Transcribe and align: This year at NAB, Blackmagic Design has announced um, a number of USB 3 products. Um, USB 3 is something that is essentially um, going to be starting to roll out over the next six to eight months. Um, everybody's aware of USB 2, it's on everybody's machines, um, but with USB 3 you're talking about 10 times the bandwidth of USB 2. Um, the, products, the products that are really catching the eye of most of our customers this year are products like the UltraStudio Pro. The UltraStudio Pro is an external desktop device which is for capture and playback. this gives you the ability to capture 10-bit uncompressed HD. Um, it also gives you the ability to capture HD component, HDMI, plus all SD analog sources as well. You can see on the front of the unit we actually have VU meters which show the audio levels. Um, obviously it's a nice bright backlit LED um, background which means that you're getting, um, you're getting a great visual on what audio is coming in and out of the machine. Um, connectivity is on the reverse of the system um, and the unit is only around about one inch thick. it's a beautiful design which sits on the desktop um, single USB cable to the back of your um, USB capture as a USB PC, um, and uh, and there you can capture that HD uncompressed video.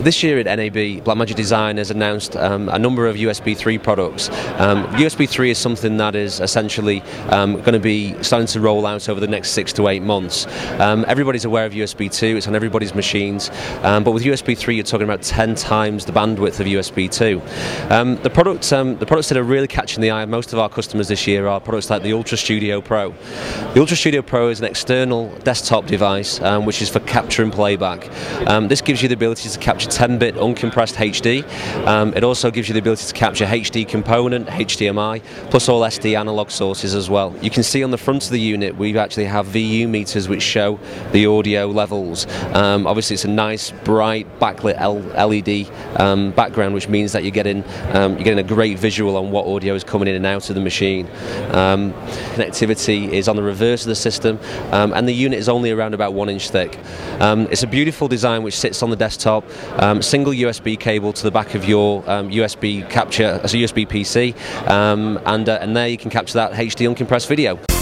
This 0.00 0.22
year 0.22 0.38
at 0.38 0.46
NAB, 0.46 1.04
Blackmagic 1.04 1.34
Design 1.34 1.76
has 1.76 1.90
announced 1.90 2.34
um, 2.34 2.70
a 2.70 2.78
number 2.78 3.06
of 3.06 3.16
USB 3.16 3.54
3 3.54 3.76
products. 3.76 4.30
Um, 4.58 4.86
USB 4.94 5.28
3 5.28 5.50
is 5.50 5.58
something 5.58 5.98
that 5.98 6.14
is 6.14 6.40
essentially 6.40 7.02
um, 7.28 7.56
going 7.60 7.74
to 7.74 7.78
be 7.78 8.20
starting 8.22 8.46
to 8.46 8.60
roll 8.60 8.86
out 8.86 9.10
over 9.10 9.20
the 9.20 9.26
next 9.26 9.50
six 9.50 9.74
to 9.74 9.88
eight 9.88 10.02
months. 10.02 10.46
Um, 10.80 11.04
everybody's 11.06 11.44
aware 11.44 11.66
of 11.66 11.74
USB 11.74 12.10
2, 12.10 12.38
it's 12.38 12.48
on 12.48 12.56
everybody's 12.56 12.94
machines, 12.94 13.50
um, 13.82 14.02
but 14.02 14.12
with 14.12 14.24
USB 14.24 14.56
3 14.56 14.74
you're 14.74 14.84
talking 14.84 15.04
about 15.04 15.20
10 15.20 15.54
times 15.54 16.06
the 16.06 16.12
bandwidth 16.12 16.60
of 16.60 16.66
USB 16.66 17.10
2. 17.10 17.92
Um, 17.94 18.16
the, 18.22 18.30
products, 18.30 18.70
the 18.70 19.04
products 19.06 19.28
that 19.28 19.36
are 19.36 19.44
really 19.44 19.68
catching 19.68 20.00
the 20.00 20.10
eye 20.10 20.22
of 20.22 20.30
most 20.30 20.54
of 20.54 20.58
our 20.58 20.70
customers 20.70 21.08
this 21.08 21.26
year 21.26 21.46
are 21.46 21.60
products 21.60 21.90
like 21.90 22.02
the 22.02 22.12
UltraStudio 22.12 22.82
Pro. 22.82 23.10
The 23.10 23.80
UltraStudio 23.80 24.24
Pro 24.24 24.48
is 24.48 24.60
an 24.60 24.66
external 24.66 25.28
desktop 25.40 25.84
device 25.84 26.40
which 26.40 26.80
is 26.80 26.88
for 26.88 27.00
capture 27.00 27.42
and 27.42 27.52
playback. 27.52 28.08
this 28.66 28.80
gives 28.80 29.02
you 29.02 29.08
the 29.08 29.14
ability 29.14 29.50
to 29.50 29.58
capture 29.58 29.89
10-bit 29.90 30.36
uncompressed 30.36 30.96
HD. 30.96 31.44
Um, 31.86 32.14
it 32.14 32.24
also 32.24 32.50
gives 32.50 32.68
you 32.68 32.72
the 32.72 32.80
ability 32.80 33.06
to 33.06 33.12
capture 33.12 33.44
HD 33.44 33.86
component, 33.86 34.48
HDMI, 34.48 35.22
plus 35.50 35.68
all 35.68 35.82
SD 35.82 36.18
analog 36.18 36.50
sources 36.50 36.94
as 36.94 37.10
well. 37.10 37.34
You 37.42 37.50
can 37.50 37.62
see 37.62 37.82
on 37.82 37.90
the 37.90 37.98
front 37.98 38.24
of 38.24 38.30
the 38.30 38.40
unit 38.40 38.76
we 38.76 38.96
actually 38.98 39.26
have 39.26 39.46
VU 39.46 39.88
meters 39.88 40.28
which 40.28 40.42
show 40.42 40.78
the 41.12 41.26
audio 41.26 41.66
levels. 41.66 42.26
Um, 42.54 42.86
obviously 42.86 43.14
it's 43.14 43.24
a 43.24 43.28
nice 43.28 43.70
bright 43.84 44.26
backlit 44.38 44.78
LED 44.80 45.89
um, 45.96 46.30
background 46.32 46.74
which 46.74 46.88
means 46.88 47.12
that 47.12 47.22
you're 47.22 47.30
getting, 47.30 47.64
um, 47.92 48.14
you're 48.14 48.24
getting 48.24 48.38
a 48.38 48.48
great 48.48 48.78
visual 48.78 49.16
on 49.16 49.30
what 49.30 49.46
audio 49.46 49.74
is 49.74 49.84
coming 49.84 50.08
in 50.08 50.14
and 50.14 50.26
out 50.26 50.48
of 50.48 50.54
the 50.54 50.60
machine. 50.60 51.06
Um, 51.52 51.92
connectivity 52.34 53.10
is 53.10 53.28
on 53.28 53.36
the 53.36 53.42
reverse 53.42 53.82
of 53.82 53.88
the 53.88 53.94
system 53.94 54.38
um, 54.72 54.92
and 54.92 55.08
the 55.08 55.14
unit 55.14 55.38
is 55.38 55.48
only 55.48 55.70
around 55.70 55.94
about 55.94 56.14
one 56.14 56.28
inch 56.28 56.50
thick. 56.50 56.78
it's 57.20 57.62
a 57.62 57.66
beautiful 57.66 58.08
design 58.08 58.42
which 58.42 58.58
sits 58.58 58.82
on 58.82 58.90
the 58.90 58.96
desktop 58.96 59.44
um, 59.78 60.02
single 60.02 60.32
USB 60.32 60.78
cable 60.78 61.12
to 61.12 61.22
the 61.22 61.30
back 61.30 61.54
of 61.54 61.64
your 61.64 62.08
um, 62.10 62.30
USB 62.30 62.88
capture 62.90 63.40
as 63.42 63.54
a 63.54 63.56
USB 63.56 63.86
PC, 63.86 64.68
um, 64.68 65.20
and 65.26 65.48
uh, 65.48 65.58
and 65.60 65.76
there 65.76 65.88
you 65.88 65.98
can 65.98 66.10
capture 66.10 66.34
that 66.34 66.52
HD 66.52 66.92
uncompressed 66.92 67.26
video. 67.26 67.79